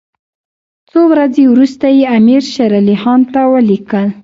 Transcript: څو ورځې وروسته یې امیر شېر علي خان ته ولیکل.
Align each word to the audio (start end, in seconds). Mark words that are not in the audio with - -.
څو 0.89 0.99
ورځې 1.11 1.43
وروسته 1.47 1.85
یې 1.97 2.03
امیر 2.17 2.41
شېر 2.53 2.71
علي 2.79 2.95
خان 3.01 3.21
ته 3.33 3.39
ولیکل. 3.53 4.07